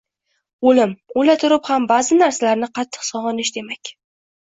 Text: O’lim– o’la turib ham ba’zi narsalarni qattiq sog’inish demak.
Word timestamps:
O’lim– 0.71 0.95
o’la 1.23 1.35
turib 1.45 1.71
ham 1.73 1.87
ba’zi 1.93 2.19
narsalarni 2.25 2.73
qattiq 2.81 3.09
sog’inish 3.15 3.57
demak. 3.63 3.97